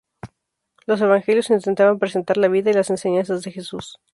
Los 0.87 0.99
Evangelios 0.99 1.51
intentaban 1.51 1.99
presentar 1.99 2.35
la 2.37 2.47
vida 2.47 2.71
y 2.71 2.73
las 2.73 2.89
enseñanzas 2.89 3.43
de 3.43 3.51
Jesús. 3.51 3.99